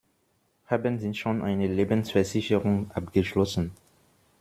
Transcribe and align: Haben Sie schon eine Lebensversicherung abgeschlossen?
Haben 0.65 0.97
Sie 0.97 1.13
schon 1.13 1.43
eine 1.43 1.67
Lebensversicherung 1.67 2.89
abgeschlossen? 2.89 3.71